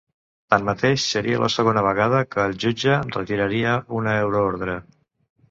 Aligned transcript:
Tanmateix, 0.51 1.03
seria 1.09 1.41
la 1.43 1.49
segona 1.55 1.83
vegada 1.89 2.23
que 2.31 2.47
el 2.53 2.57
jutge 2.65 2.97
retiraria 3.19 3.77
una 4.01 4.19
euroordre. 4.25 4.81